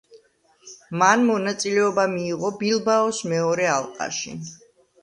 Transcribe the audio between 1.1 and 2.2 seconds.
მონაწილეობა